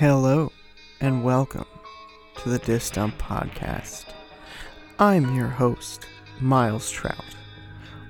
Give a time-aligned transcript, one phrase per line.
[0.00, 0.50] Hello,
[1.02, 1.66] and welcome
[2.38, 4.06] to the Disc Dump Podcast.
[4.98, 6.06] I'm your host,
[6.40, 7.22] Miles Trout.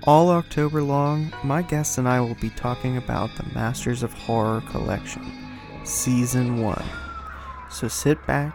[0.04, 4.60] All October long, my guests and I will be talking about the Masters of Horror
[4.70, 5.26] Collection,
[5.82, 6.84] Season 1.
[7.72, 8.54] So sit back,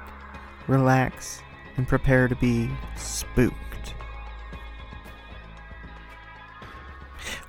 [0.70, 1.42] relax,
[1.76, 3.96] and prepare to be spooked.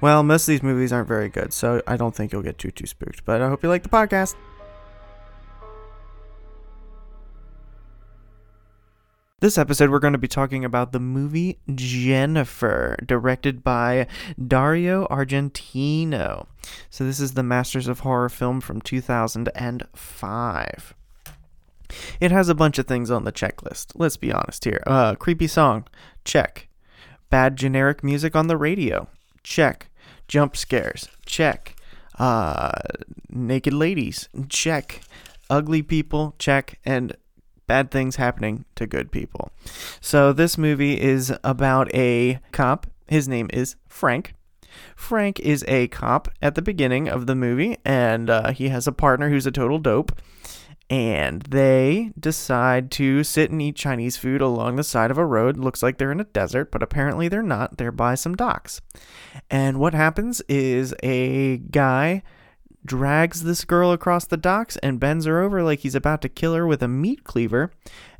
[0.00, 2.72] Well, most of these movies aren't very good, so I don't think you'll get too
[2.72, 3.24] too spooked.
[3.24, 4.34] But I hope you like the podcast.
[9.46, 14.08] This episode, we're going to be talking about the movie Jennifer, directed by
[14.44, 16.48] Dario Argento.
[16.90, 20.94] So, this is the Masters of Horror film from 2005.
[22.18, 23.92] It has a bunch of things on the checklist.
[23.94, 24.82] Let's be honest here.
[24.84, 25.86] Uh, creepy song,
[26.24, 26.66] check.
[27.30, 29.06] Bad generic music on the radio,
[29.44, 29.90] check.
[30.26, 31.76] Jump scares, check.
[32.18, 32.72] Uh,
[33.30, 35.02] naked ladies, check.
[35.48, 36.80] Ugly people, check.
[36.84, 37.16] And
[37.66, 39.50] bad things happening to good people.
[40.00, 42.86] So this movie is about a cop.
[43.08, 44.34] His name is Frank.
[44.94, 48.92] Frank is a cop at the beginning of the movie, and uh, he has a
[48.92, 50.12] partner who's a total dope.
[50.88, 55.56] And they decide to sit and eat Chinese food along the side of a road.
[55.56, 57.76] Looks like they're in a desert, but apparently they're not.
[57.76, 58.80] They're by some docks.
[59.50, 62.22] And what happens is a guy
[62.86, 66.54] drags this girl across the docks and bends her over like he's about to kill
[66.54, 67.70] her with a meat cleaver.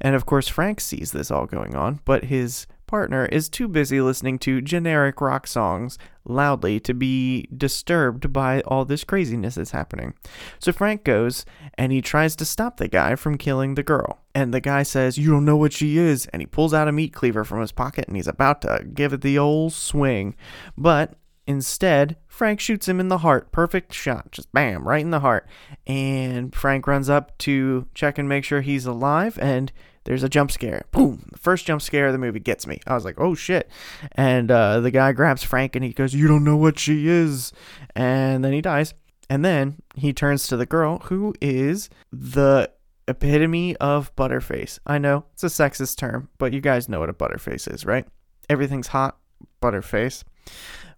[0.00, 4.00] And of course, Frank sees this all going on, but his partner is too busy
[4.00, 10.14] listening to generic rock songs loudly to be disturbed by all this craziness that's happening.
[10.58, 11.44] So Frank goes
[11.74, 14.20] and he tries to stop the guy from killing the girl.
[14.34, 16.26] And the guy says, You don't know what she is.
[16.26, 19.12] And he pulls out a meat cleaver from his pocket and he's about to give
[19.12, 20.34] it the old swing.
[20.76, 21.14] But
[21.46, 23.52] Instead, Frank shoots him in the heart.
[23.52, 24.32] Perfect shot.
[24.32, 25.46] Just bam, right in the heart.
[25.86, 29.38] And Frank runs up to check and make sure he's alive.
[29.40, 29.72] And
[30.04, 30.84] there's a jump scare.
[30.90, 31.28] Boom.
[31.32, 32.80] The first jump scare of the movie gets me.
[32.86, 33.70] I was like, oh shit.
[34.12, 37.52] And uh, the guy grabs Frank and he goes, You don't know what she is.
[37.94, 38.94] And then he dies.
[39.28, 42.70] And then he turns to the girl who is the
[43.08, 44.78] epitome of butterface.
[44.86, 48.06] I know it's a sexist term, but you guys know what a butterface is, right?
[48.48, 49.16] Everything's hot,
[49.60, 50.22] butterface.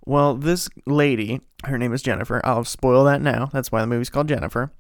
[0.09, 2.41] Well, this lady, her name is Jennifer.
[2.43, 3.51] I'll spoil that now.
[3.53, 4.73] That's why the movie's called Jennifer.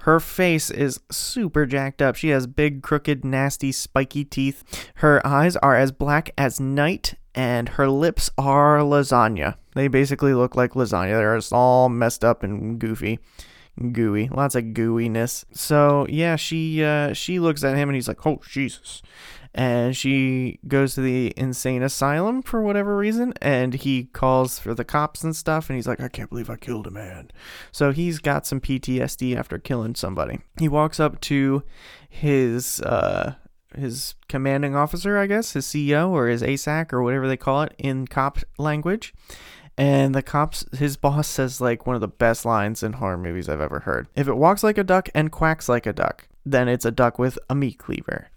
[0.00, 2.16] Her face is super jacked up.
[2.16, 4.62] She has big, crooked, nasty, spiky teeth.
[4.96, 9.54] Her eyes are as black as night, and her lips are lasagna.
[9.74, 11.16] They basically look like lasagna.
[11.16, 13.20] They're just all messed up and goofy
[13.92, 15.44] gooey, lots of gooiness.
[15.52, 19.02] So yeah, she uh, she looks at him and he's like, "Oh Jesus,"
[19.54, 24.84] and she goes to the insane asylum for whatever reason and he calls for the
[24.84, 27.30] cops and stuff and he's like i can't believe i killed a man.
[27.72, 30.40] So he's got some ptsd after killing somebody.
[30.58, 31.62] He walks up to
[32.08, 33.34] his uh
[33.76, 37.74] his commanding officer i guess his ceo or his asac or whatever they call it
[37.76, 39.12] in cop language
[39.76, 43.48] and the cops his boss says like one of the best lines in horror movies
[43.48, 44.06] i've ever heard.
[44.14, 47.18] If it walks like a duck and quacks like a duck then it's a duck
[47.18, 48.28] with a meat cleaver.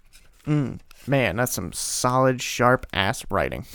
[0.45, 0.79] Mm.
[1.07, 3.65] Man, that's some solid, sharp ass writing.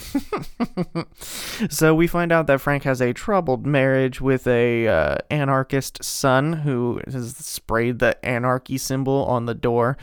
[1.70, 6.52] so we find out that Frank has a troubled marriage with a uh, anarchist son
[6.52, 9.96] who has sprayed the anarchy symbol on the door.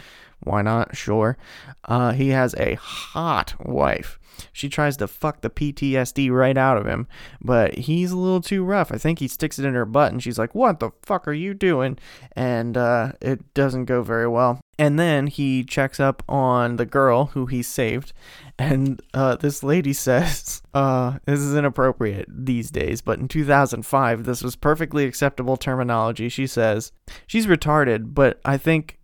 [0.49, 0.97] Why not?
[0.97, 1.37] Sure.
[1.85, 4.19] Uh, he has a hot wife
[4.51, 7.07] she tries to fuck the PTSD right out of him,
[7.41, 8.91] but he's a little too rough.
[8.91, 11.33] I think he sticks it in her butt and she's like, What the fuck are
[11.33, 11.97] you doing?
[12.33, 14.59] And uh, it doesn't go very well.
[14.77, 18.13] And then he checks up on the girl who he saved,
[18.57, 24.41] and uh, this lady says, uh, This is inappropriate these days, but in 2005, this
[24.41, 26.29] was perfectly acceptable terminology.
[26.29, 26.91] She says,
[27.27, 28.99] She's retarded, but I think,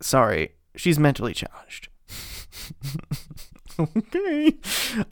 [0.00, 1.88] sorry, she's mentally challenged.
[3.80, 4.54] okay.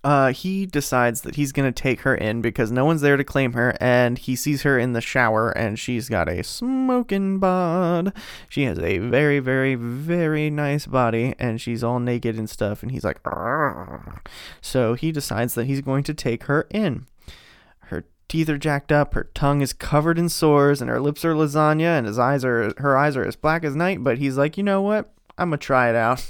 [0.04, 3.52] Uh, he decides that he's gonna take her in because no one's there to claim
[3.52, 8.12] her, and he sees her in the shower, and she's got a smoking bod.
[8.48, 12.82] She has a very, very, very nice body, and she's all naked and stuff.
[12.82, 14.20] And he's like, Argh.
[14.60, 17.06] so he decides that he's going to take her in.
[17.80, 21.34] Her teeth are jacked up, her tongue is covered in sores, and her lips are
[21.34, 24.02] lasagna, and his eyes are her eyes are as black as night.
[24.02, 25.12] But he's like, you know what?
[25.38, 26.26] I'm gonna try it out.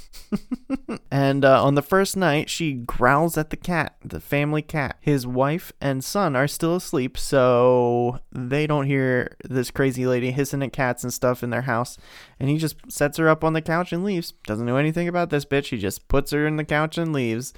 [1.11, 4.99] and uh, on the first night, she growls at the cat, the family cat.
[5.01, 10.63] His wife and son are still asleep, so they don't hear this crazy lady hissing
[10.63, 11.97] at cats and stuff in their house.
[12.39, 14.33] And he just sets her up on the couch and leaves.
[14.45, 15.69] Doesn't know anything about this bitch.
[15.69, 17.55] He just puts her in the couch and leaves.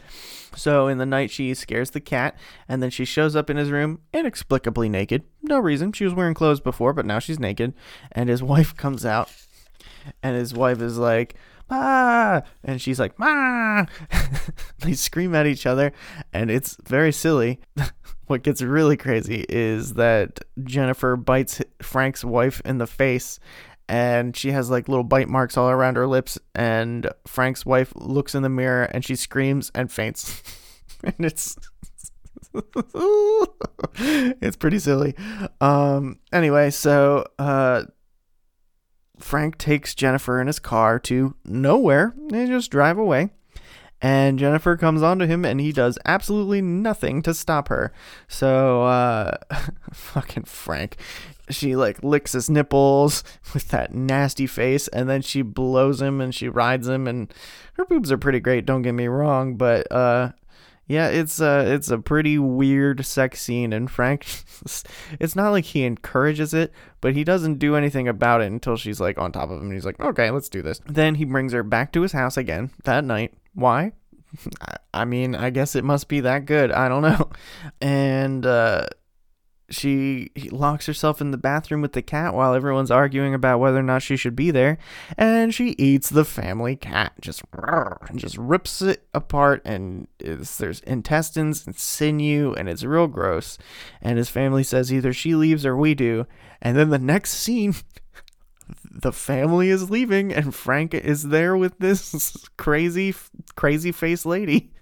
[0.55, 2.39] So in the night, she scares the cat,
[2.69, 5.25] and then she shows up in his room inexplicably naked.
[5.43, 5.93] No reason.
[5.93, 7.75] She was wearing clothes before, but now she's naked.
[8.13, 9.31] And his wife comes out
[10.23, 11.35] And his wife is like,
[11.71, 13.87] "Ma!" And she's like, "Ma!"
[14.81, 15.93] they scream at each other,
[16.33, 17.61] and it's very silly.
[18.31, 23.41] what gets really crazy is that Jennifer bites Frank's wife in the face
[23.89, 28.37] and she has like little bite marks all around her lips and Frank's wife looks
[28.37, 30.45] in the mirror and she screams and faints.
[31.03, 31.57] and it's
[33.99, 35.17] it's pretty silly.
[35.61, 37.83] Um anyway, so uh
[39.21, 42.15] Frank takes Jennifer in his car to nowhere.
[42.29, 43.31] They just drive away.
[44.03, 47.93] And Jennifer comes onto him and he does absolutely nothing to stop her.
[48.29, 49.37] So, uh,
[49.93, 50.97] fucking Frank
[51.51, 53.23] she like licks his nipples
[53.55, 57.33] with that nasty face and then she blows him and she rides him and
[57.75, 60.31] her boobs are pretty great don't get me wrong but uh
[60.91, 64.27] yeah it's uh it's a pretty weird sex scene and frank
[65.21, 69.01] it's not like he encourages it but he doesn't do anything about it until she's
[69.01, 71.53] like on top of him and he's like okay let's do this then he brings
[71.53, 73.93] her back to his house again that night why
[74.95, 76.71] I mean, I guess it must be that good.
[76.71, 77.31] I don't know.
[77.81, 78.87] And uh
[79.71, 83.83] she locks herself in the bathroom with the cat while everyone's arguing about whether or
[83.83, 84.79] not she should be there
[85.17, 87.13] and she eats the family cat.
[87.21, 87.43] Just
[88.15, 93.59] just rips it apart and there's intestines and sinew and it's real gross.
[94.03, 96.27] And his family says either she leaves or we do.
[96.61, 97.75] And then the next scene
[98.91, 103.15] the family is leaving and Frank is there with this crazy
[103.55, 104.73] crazy face lady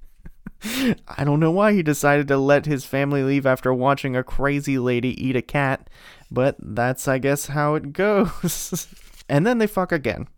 [0.64, 4.78] I don't know why he decided to let his family leave after watching a crazy
[4.78, 5.88] lady eat a cat,
[6.30, 8.88] but that's, I guess, how it goes.
[9.28, 10.28] and then they fuck again.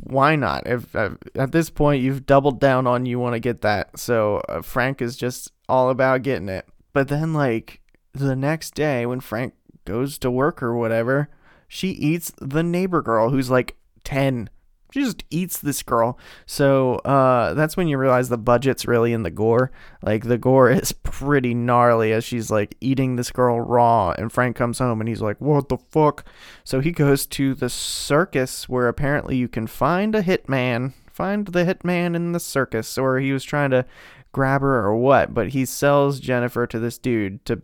[0.00, 0.66] Why not?
[0.66, 4.36] If uh, at this point you've doubled down on you want to get that, so
[4.48, 6.68] uh, Frank is just all about getting it.
[6.92, 7.80] But then, like
[8.12, 9.54] the next day, when Frank
[9.84, 11.28] goes to work or whatever,
[11.66, 14.48] she eats the neighbor girl who's like ten
[14.92, 16.18] she just eats this girl.
[16.44, 19.72] So uh, that's when you realize the budget's really in the gore.
[20.02, 24.10] Like the gore is pretty gnarly as she's like eating this girl raw.
[24.10, 26.24] And Frank comes home and he's like, "What the fuck?"
[26.64, 30.92] So he goes to the circus where apparently you can find a hitman.
[31.10, 33.84] Find the hitman in the circus, or he was trying to
[34.32, 35.32] grab her or what.
[35.34, 37.62] But he sells Jennifer to this dude to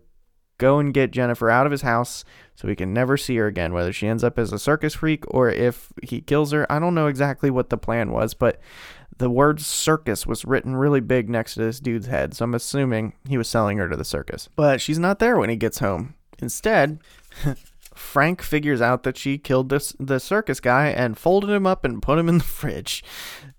[0.59, 2.25] go and get Jennifer out of his house
[2.55, 5.25] so he can never see her again, whether she ends up as a circus freak
[5.29, 6.71] or if he kills her.
[6.71, 8.61] I don't know exactly what the plan was, but
[9.19, 13.15] the word circus was written really big next to this dude's head, so I'm assuming
[13.29, 14.49] he was selling her to the circus.
[14.57, 16.15] But she's not there when he gets home.
[16.41, 17.01] Instead,
[17.95, 22.01] Frank figures out that she killed this the circus guy and folded him up and
[22.01, 23.03] put him in the fridge.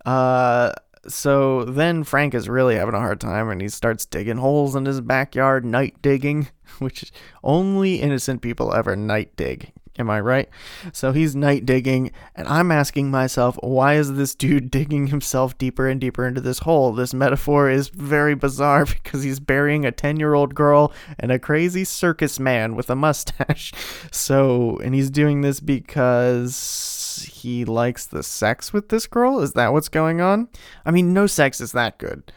[0.06, 0.72] Uh,
[1.08, 4.86] so then Frank is really having a hard time and he starts digging holes in
[4.86, 6.50] his backyard, night digging,
[6.80, 7.12] which
[7.44, 9.72] only innocent people ever night dig.
[10.00, 10.50] Am I right?
[10.94, 15.88] So he's night digging, and I'm asking myself, why is this dude digging himself deeper
[15.88, 16.94] and deeper into this hole?
[16.94, 21.38] This metaphor is very bizarre because he's burying a 10 year old girl and a
[21.38, 23.74] crazy circus man with a mustache.
[24.12, 29.40] So, and he's doing this because he likes the sex with this girl?
[29.42, 30.48] Is that what's going on?
[30.86, 32.32] I mean, no sex is that good.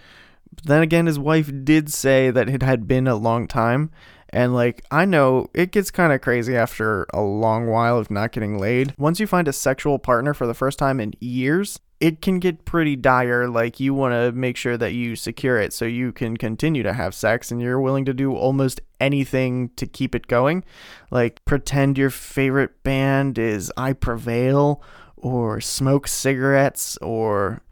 [0.55, 3.91] But then again, his wife did say that it had been a long time.
[4.33, 8.33] And like, I know it gets kind of crazy after a long while of not
[8.33, 8.95] getting laid.
[8.97, 12.65] Once you find a sexual partner for the first time in years, it can get
[12.65, 13.47] pretty dire.
[13.47, 16.95] Like, you want to make sure that you secure it so you can continue to
[16.95, 20.65] have sex and you're willing to do almost anything to keep it going.
[21.11, 24.83] Like, pretend your favorite band is I Prevail,
[25.17, 27.63] or smoke cigarettes, or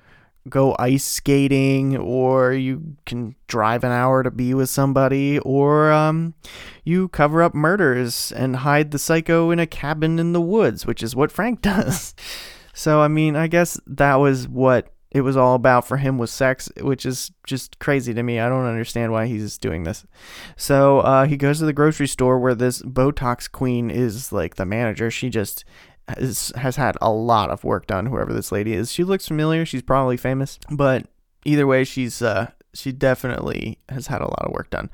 [0.50, 6.35] go ice skating, or you can drive an hour to be with somebody, or um,
[6.85, 11.02] you cover up murders and hide the psycho in a cabin in the woods, which
[11.02, 12.14] is what Frank does.
[12.75, 16.30] So I mean, I guess that was what it was all about for him was
[16.30, 18.38] sex, which is just crazy to me.
[18.38, 20.07] I don't understand why he's doing this.
[20.57, 24.64] So uh, he goes to the grocery store where this Botox queen is like the
[24.64, 25.11] manager.
[25.11, 25.64] She just
[26.19, 28.07] is, has had a lot of work done.
[28.07, 29.64] Whoever this lady is, she looks familiar.
[29.64, 31.07] She's probably famous, but
[31.45, 34.90] either way, she's uh, she definitely has had a lot of work done.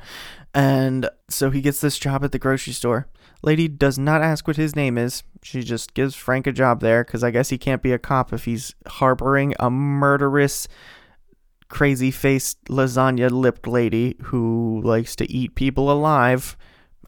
[0.54, 3.08] And so he gets this job at the grocery store.
[3.42, 5.22] Lady does not ask what his name is.
[5.42, 8.32] She just gives Frank a job there because I guess he can't be a cop
[8.32, 10.66] if he's harboring a murderous,
[11.68, 16.56] crazy faced, lasagna lipped lady who likes to eat people alive.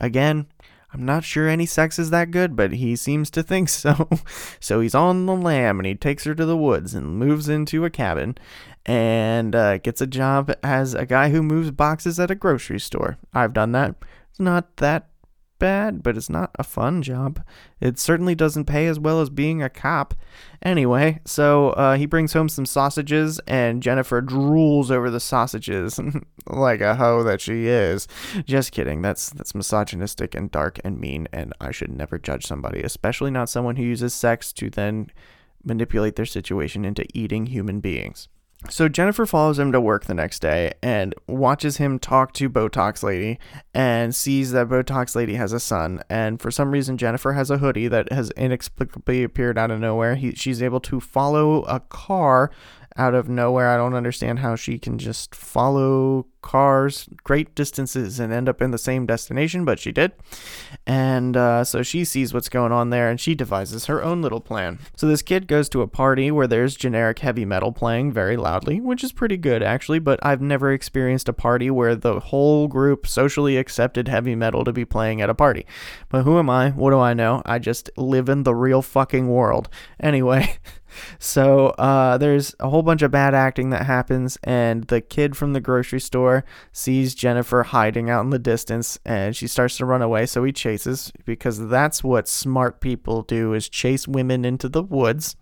[0.01, 0.47] Again,
[0.93, 4.09] I'm not sure any sex is that good, but he seems to think so.
[4.61, 7.85] so he's on the lam and he takes her to the woods and moves into
[7.85, 8.39] a cabin
[8.87, 13.19] and uh, gets a job as a guy who moves boxes at a grocery store.
[13.35, 13.97] I've done that.
[14.31, 15.09] It's not that
[15.59, 17.45] bad, but it's not a fun job.
[17.81, 20.15] It certainly doesn't pay as well as being a cop.
[20.63, 26.01] Anyway, so uh, he brings home some sausages, and Jennifer drools over the sausages
[26.47, 28.09] like a hoe that she is.
[28.45, 29.03] Just kidding.
[29.03, 33.49] That's that's misogynistic and dark and mean, and I should never judge somebody, especially not
[33.49, 35.11] someone who uses sex to then
[35.65, 38.29] manipulate their situation into eating human beings.
[38.69, 43.05] So Jennifer follows him to work the next day and watches him talk to Botox
[43.05, 43.39] Lady
[43.73, 46.03] and sees that Botox Lady has a son.
[46.11, 50.17] And for some reason, Jennifer has a hoodie that has inexplicably appeared out of nowhere.
[50.17, 52.51] He, she's able to follow a car
[52.97, 53.69] out of nowhere.
[53.69, 58.71] I don't understand how she can just follow cars great distances and end up in
[58.71, 60.13] the same destination, but she did.
[60.87, 64.41] And uh, so she sees what's going on there and she devises her own little
[64.41, 64.79] plan.
[64.97, 68.81] So this kid goes to a party where there's generic heavy metal playing very loudly,
[68.81, 73.07] which is pretty good actually, but I've never experienced a party where the whole group
[73.07, 75.67] socially accepted heavy metal to be playing at a party.
[76.09, 76.71] But who am I?
[76.71, 77.43] What do I know?
[77.45, 79.69] I just live in the real fucking world.
[80.01, 80.57] Anyway.
[81.19, 85.53] So uh, there's a whole bunch of bad acting that happens, and the kid from
[85.53, 86.38] the grocery store
[86.73, 90.27] sees Jennifer hiding out in the distance, and she starts to run away.
[90.27, 95.37] So he chases because that's what smart people do: is chase women into the woods.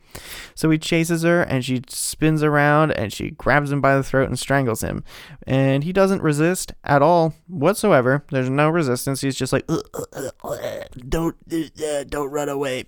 [0.55, 4.29] So he chases her, and she spins around, and she grabs him by the throat
[4.29, 5.05] and strangles him.
[5.47, 8.25] And he doesn't resist at all whatsoever.
[8.31, 9.21] There's no resistance.
[9.21, 12.85] He's just like, "Don't, uh, don't run away,"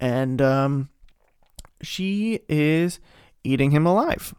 [0.00, 0.88] and um
[1.82, 3.00] she is
[3.44, 4.34] eating him alive.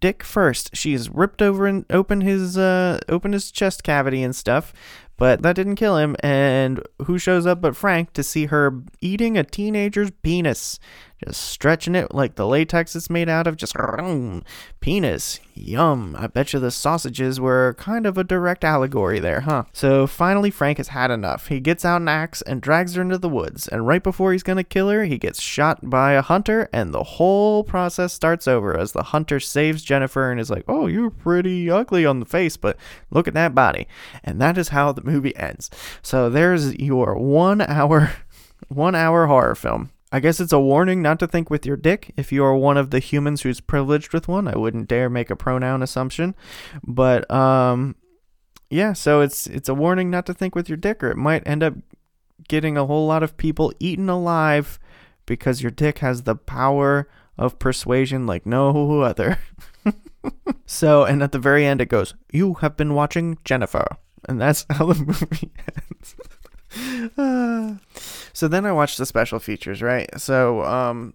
[0.00, 0.76] Dick first.
[0.76, 4.72] She's ripped over and open his uh open his chest cavity and stuff,
[5.16, 6.16] but that didn't kill him.
[6.20, 10.78] And who shows up but Frank to see her eating a teenager's penis?
[11.24, 13.56] Just stretching it like the latex it's made out of.
[13.56, 13.76] Just
[14.80, 15.40] penis.
[15.54, 16.14] Yum.
[16.16, 19.64] I bet you the sausages were kind of a direct allegory there, huh?
[19.72, 21.48] So finally, Frank has had enough.
[21.48, 23.66] He gets out an axe and drags her into the woods.
[23.66, 27.02] And right before he's gonna kill her, he gets shot by a hunter, and the
[27.02, 31.68] whole process starts over as the hunter saves Jennifer and is like, Oh, you're pretty
[31.68, 32.76] ugly on the face, but
[33.10, 33.88] look at that body.
[34.22, 35.70] And that is how the movie ends.
[36.02, 38.12] So there's your one hour.
[38.66, 39.92] One hour horror film.
[40.10, 42.12] I guess it's a warning not to think with your dick.
[42.16, 45.30] If you are one of the humans who's privileged with one, I wouldn't dare make
[45.30, 46.34] a pronoun assumption.
[46.82, 47.96] But um
[48.70, 51.46] yeah, so it's it's a warning not to think with your dick or it might
[51.46, 51.74] end up
[52.48, 54.78] getting a whole lot of people eaten alive
[55.26, 59.38] because your dick has the power of persuasion like no other.
[60.66, 63.86] so, and at the very end it goes, "You have been watching Jennifer."
[64.28, 65.52] And that's how the movie
[65.90, 66.16] ends.
[68.38, 70.08] So then I watched the special features, right?
[70.16, 71.14] So um,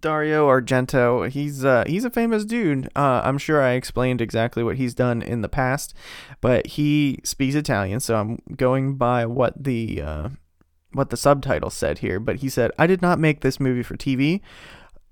[0.00, 2.88] Dario Argento, he's uh, he's a famous dude.
[2.96, 5.94] Uh, I'm sure I explained exactly what he's done in the past,
[6.40, 10.28] but he speaks Italian, so I'm going by what the uh,
[10.92, 12.18] what the subtitle said here.
[12.18, 14.40] But he said, "I did not make this movie for TV."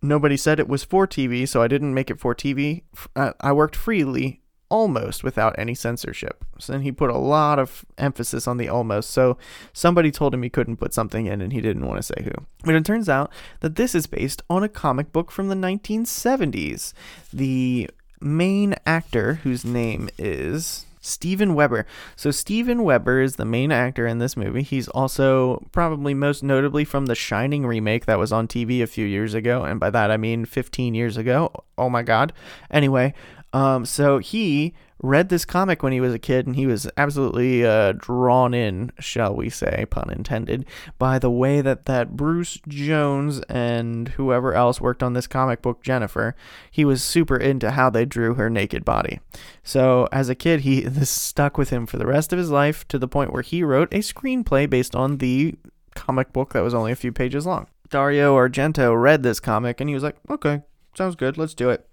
[0.02, 2.82] Nobody said it was for TV, so I didn't make it for TV.
[3.14, 4.41] I worked freely
[4.72, 6.46] almost without any censorship.
[6.58, 9.10] So he put a lot of emphasis on the almost.
[9.10, 9.36] So
[9.74, 12.32] somebody told him he couldn't put something in and he didn't want to say who.
[12.64, 16.94] But it turns out that this is based on a comic book from the 1970s.
[17.34, 21.84] The main actor, whose name is Steven Weber.
[22.16, 24.62] So Steven Weber is the main actor in this movie.
[24.62, 29.04] He's also probably most notably from the Shining remake that was on TV a few
[29.04, 31.52] years ago, and by that I mean 15 years ago.
[31.76, 32.32] Oh my god.
[32.70, 33.12] Anyway,
[33.52, 37.66] um, so he read this comic when he was a kid, and he was absolutely
[37.66, 40.64] uh, drawn in, shall we say, pun intended,
[40.98, 45.82] by the way that that Bruce Jones and whoever else worked on this comic book,
[45.82, 46.34] Jennifer,
[46.70, 49.20] he was super into how they drew her naked body.
[49.62, 52.86] So as a kid, he this stuck with him for the rest of his life
[52.88, 55.56] to the point where he wrote a screenplay based on the
[55.94, 57.66] comic book that was only a few pages long.
[57.90, 60.62] Dario Argento read this comic and he was like, okay,
[60.94, 61.38] sounds good.
[61.38, 61.88] Let's do it.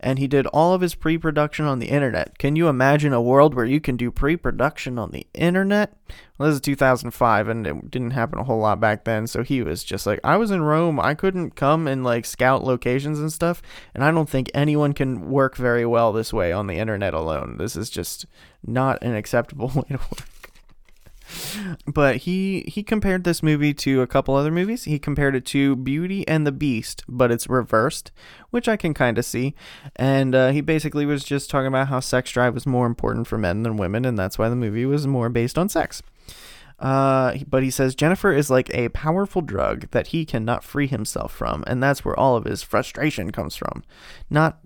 [0.00, 2.38] And he did all of his pre production on the internet.
[2.38, 5.96] Can you imagine a world where you can do pre production on the internet?
[6.36, 9.26] Well, this is 2005, and it didn't happen a whole lot back then.
[9.26, 10.98] So he was just like, I was in Rome.
[10.98, 13.62] I couldn't come and like scout locations and stuff.
[13.94, 17.56] And I don't think anyone can work very well this way on the internet alone.
[17.58, 18.26] This is just
[18.66, 20.31] not an acceptable way to work
[21.86, 24.84] but he he compared this movie to a couple other movies.
[24.84, 28.12] He compared it to Beauty and the Beast, but it's reversed,
[28.50, 29.54] which I can kind of see.
[29.96, 33.38] And uh, he basically was just talking about how sex drive was more important for
[33.38, 36.02] men than women, and that's why the movie was more based on sex.
[36.78, 41.32] Uh, but he says Jennifer is like a powerful drug that he cannot free himself
[41.32, 43.84] from, and that's where all of his frustration comes from.
[44.28, 44.58] Not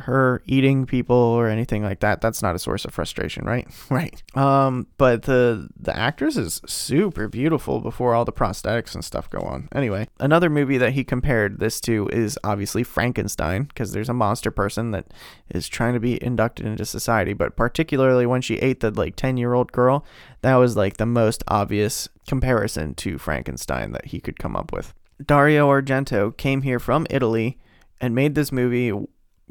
[0.00, 2.20] her eating people or anything like that.
[2.20, 3.66] That's not a source of frustration, right?
[3.90, 4.22] Right.
[4.36, 9.40] Um, but the the actress is super beautiful before all the prosthetics and stuff go
[9.40, 9.68] on.
[9.74, 14.52] Anyway, another movie that he compared this to is obviously Frankenstein because there's a monster
[14.52, 15.06] person that
[15.48, 19.72] is trying to be inducted into society, but particularly when she ate the like 10-year-old
[19.72, 20.04] girl,
[20.42, 24.94] that was like the most obvious comparison to Frankenstein that he could come up with.
[25.24, 27.58] Dario Argento came here from Italy
[28.00, 28.92] and made this movie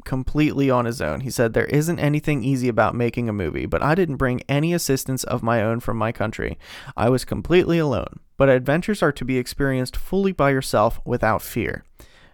[0.04, 1.20] completely on his own.
[1.20, 4.72] He said, There isn't anything easy about making a movie, but I didn't bring any
[4.72, 6.58] assistance of my own from my country.
[6.96, 8.20] I was completely alone.
[8.36, 11.84] But adventures are to be experienced fully by yourself without fear.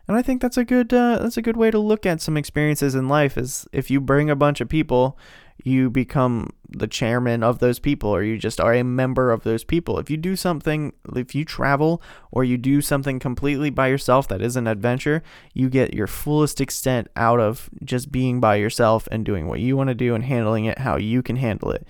[0.08, 2.36] And I think that's a good uh, that's a good way to look at some
[2.36, 5.18] experiences in life is if you bring a bunch of people
[5.64, 9.64] you become the chairman of those people or you just are a member of those
[9.64, 9.98] people.
[9.98, 14.42] If you do something, if you travel or you do something completely by yourself that
[14.42, 15.22] is an adventure,
[15.54, 19.76] you get your fullest extent out of just being by yourself and doing what you
[19.76, 21.86] want to do and handling it how you can handle it.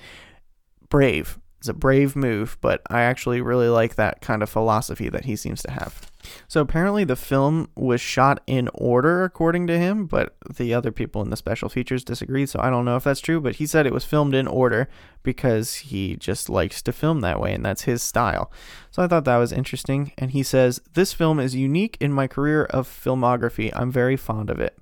[0.88, 1.38] Brave.
[1.58, 5.37] It's a brave move, but I actually really like that kind of philosophy that he
[5.37, 6.11] seems to have.
[6.49, 11.23] So apparently the film was shot in order according to him, but the other people
[11.23, 13.87] in the special features disagreed, so I don't know if that's true, but he said
[13.87, 14.88] it was filmed in order
[15.23, 18.50] because he just likes to film that way and that's his style.
[18.90, 22.26] So I thought that was interesting and he says, "This film is unique in my
[22.26, 23.71] career of filmography.
[23.75, 24.78] I'm very fond of it."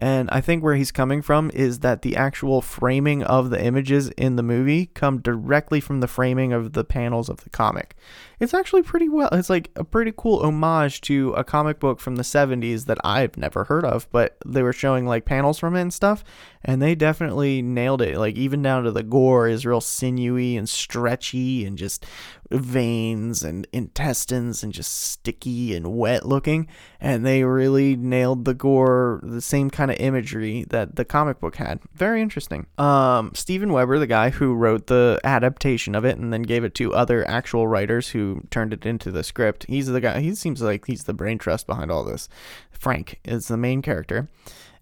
[0.00, 4.08] And I think where he's coming from is that the actual framing of the images
[4.10, 7.94] in the movie come directly from the framing of the panels of the comic.
[8.40, 12.16] It's actually pretty well, it's like a pretty cool homage to a comic book from
[12.16, 15.82] the 70s that I've never heard of, but they were showing like panels from it
[15.82, 16.24] and stuff,
[16.64, 18.16] and they definitely nailed it.
[18.16, 22.06] Like, even down to the gore is real sinewy and stretchy and just
[22.50, 26.66] veins and intestines and just sticky and wet looking
[27.00, 31.56] and they really nailed the gore the same kind of imagery that the comic book
[31.56, 36.32] had very interesting um steven weber the guy who wrote the adaptation of it and
[36.32, 40.00] then gave it to other actual writers who turned it into the script he's the
[40.00, 42.28] guy he seems like he's the brain trust behind all this
[42.70, 44.28] frank is the main character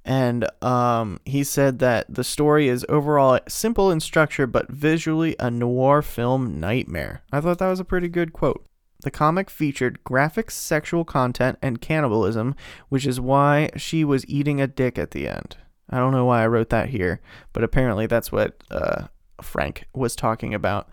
[0.09, 5.51] and um, he said that the story is overall simple in structure but visually a
[5.51, 7.23] noir film nightmare.
[7.31, 8.65] I thought that was a pretty good quote.
[9.03, 12.57] The comic featured graphic sexual content and cannibalism,
[12.89, 15.57] which is why she was eating a dick at the end.
[15.89, 17.21] I don't know why I wrote that here,
[17.53, 19.07] but apparently that's what uh,
[19.41, 20.89] Frank was talking about.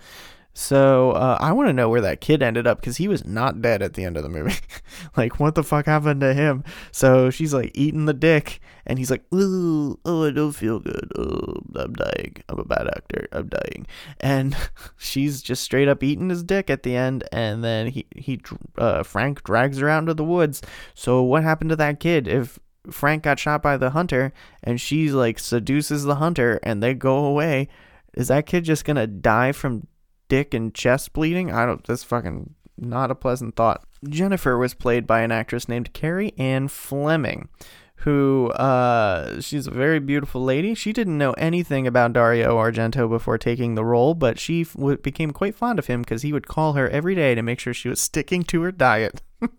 [0.58, 3.62] So uh, I want to know where that kid ended up because he was not
[3.62, 4.56] dead at the end of the movie.
[5.18, 6.64] like, what the fuck happened to him?
[6.94, 11.12] So she's like eating the dick, and he's like, "Ooh, oh, I don't feel good.
[11.20, 12.38] Oh, I'm dying.
[12.48, 13.28] I'm a bad actor.
[13.34, 13.86] I'm dying."
[14.22, 14.56] And
[14.98, 18.40] she's just straight up eating his dick at the end, and then he he
[18.78, 20.62] uh, Frank drags her out into the woods.
[20.94, 22.30] So what happened to that kid?
[22.30, 24.32] If Frank got shot by the hunter,
[24.64, 27.68] and she like seduces the hunter, and they go away.
[28.14, 29.88] Is that kid just gonna die from
[30.28, 31.52] dick and chest bleeding.
[31.52, 31.86] I don't.
[31.86, 33.84] That's fucking not a pleasant thought.
[34.08, 37.50] Jennifer was played by an actress named Carrie Ann Fleming,
[37.98, 40.76] who uh, she's a very beautiful lady.
[40.76, 45.32] She didn't know anything about Dario Argento before taking the role, but she f- became
[45.32, 47.90] quite fond of him because he would call her every day to make sure she
[47.90, 49.22] was sticking to her diet.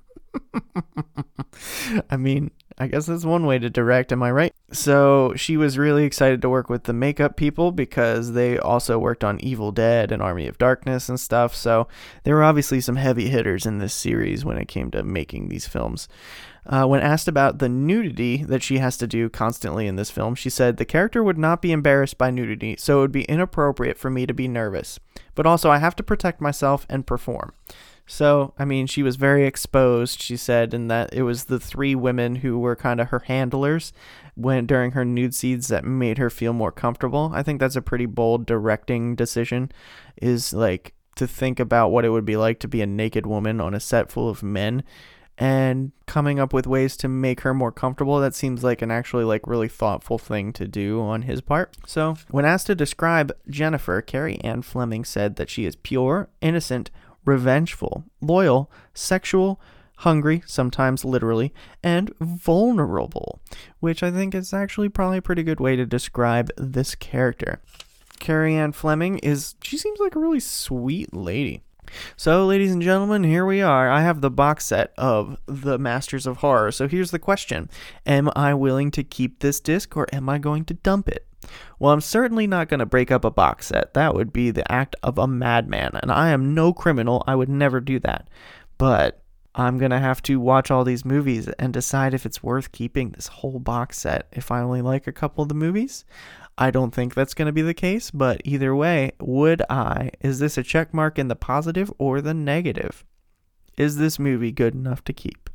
[2.11, 4.55] I mean, I guess that's one way to direct, am I right?
[4.71, 9.25] So she was really excited to work with the makeup people because they also worked
[9.25, 11.55] on Evil Dead and Army of Darkness and stuff.
[11.55, 11.89] So
[12.25, 15.67] there were obviously some heavy hitters in this series when it came to making these
[15.67, 16.07] films.
[16.67, 20.35] Uh, when asked about the nudity that she has to do constantly in this film,
[20.35, 23.97] she said, The character would not be embarrassed by nudity, so it would be inappropriate
[23.97, 24.99] for me to be nervous.
[25.35, 27.53] But also, I have to protect myself and perform.
[28.07, 31.95] So, I mean, she was very exposed, she said, and that it was the three
[31.95, 33.93] women who were kind of her handlers
[34.37, 37.33] when during her nude scenes that made her feel more comfortable.
[37.35, 39.73] I think that's a pretty bold directing decision
[40.21, 43.61] is like to think about what it would be like to be a naked woman
[43.61, 44.85] on a set full of men
[45.39, 49.25] and coming up with ways to make her more comfortable that seems like an actually
[49.25, 54.01] like really thoughtful thing to do on his part so when asked to describe jennifer
[54.01, 56.91] carrie ann fleming said that she is pure innocent
[57.27, 59.61] revengeful, loyal, sexual,
[59.99, 63.41] hungry, sometimes literally, and vulnerable,
[63.81, 67.61] which I think is actually probably a pretty good way to describe this character.
[68.19, 71.63] Carrie Ann Fleming is, she seems like a really sweet lady.
[72.17, 73.91] So, ladies and gentlemen, here we are.
[73.91, 76.73] I have the box set of The Masters of Horror.
[76.73, 77.69] So, here's the question
[78.07, 81.27] Am I willing to keep this disc or am I going to dump it?
[81.79, 83.95] Well, I'm certainly not going to break up a box set.
[83.95, 87.23] That would be the act of a madman, and I am no criminal.
[87.27, 88.29] I would never do that.
[88.79, 89.23] But
[89.55, 93.11] I'm going to have to watch all these movies and decide if it's worth keeping
[93.11, 96.05] this whole box set if I only like a couple of the movies.
[96.59, 100.11] I don't think that's going to be the case, but either way, would I?
[100.21, 103.05] Is this a check mark in the positive or the negative?
[103.77, 105.51] Is this movie good enough to keep?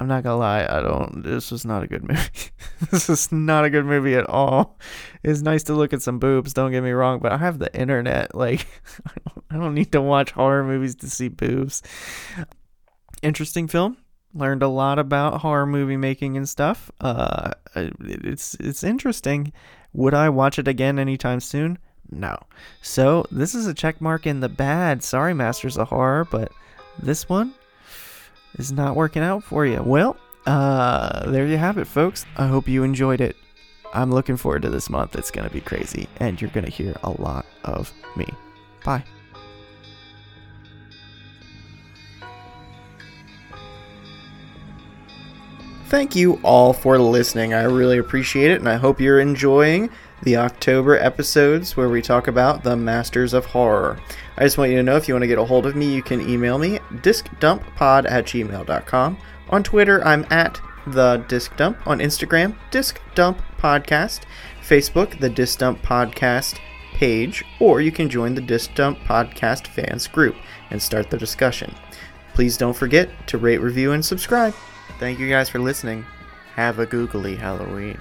[0.00, 1.24] I'm not gonna lie, I don't.
[1.24, 2.50] This was not a good movie.
[2.92, 4.78] this is not a good movie at all.
[5.24, 7.74] It's nice to look at some boobs, don't get me wrong, but I have the
[7.74, 8.30] internet.
[8.38, 8.68] Like,
[9.04, 11.82] I don't, I don't need to watch horror movies to see boobs.
[13.20, 13.96] Interesting film.
[14.34, 16.90] Learned a lot about horror movie making and stuff.
[17.00, 19.52] Uh, it's it's interesting.
[19.94, 21.78] Would I watch it again anytime soon?
[22.10, 22.36] No.
[22.82, 25.02] So this is a check mark in the bad.
[25.02, 26.52] Sorry, Masters of Horror, but
[27.02, 27.54] this one
[28.58, 29.82] is not working out for you.
[29.82, 32.24] Well, uh, there you have it, folks.
[32.36, 33.36] I hope you enjoyed it.
[33.94, 35.16] I'm looking forward to this month.
[35.16, 38.26] It's to be crazy, and you're to hear a lot of me.
[38.84, 39.04] Bye.
[45.88, 47.54] Thank you all for listening.
[47.54, 49.88] I really appreciate it, and I hope you're enjoying
[50.22, 53.98] the October episodes where we talk about the Masters of Horror.
[54.36, 55.94] I just want you to know if you want to get a hold of me,
[55.94, 59.18] you can email me discdumppod at gmail.com.
[59.48, 61.78] On Twitter, I'm at the Disc Dump.
[61.86, 64.24] On Instagram, Disc Dump Podcast.
[64.60, 66.58] Facebook, the Disc Dump Podcast
[66.92, 70.36] page, or you can join the Disc Dump Podcast fans group
[70.68, 71.74] and start the discussion.
[72.34, 74.52] Please don't forget to rate, review, and subscribe.
[74.98, 76.04] Thank you guys for listening.
[76.54, 77.98] Have a googly Halloween.